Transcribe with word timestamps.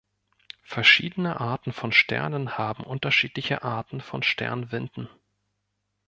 Verschiedene 0.63 1.39
Arten 1.39 1.73
von 1.73 1.91
Sternen 1.91 2.57
haben 2.57 2.85
unterschiedliche 2.85 3.61
Arten 3.61 4.01
von 4.01 4.23
Sternwinden. 4.23 5.07